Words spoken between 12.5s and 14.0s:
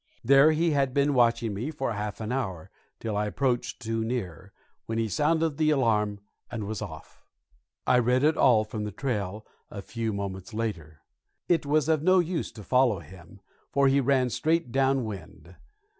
to follow him, for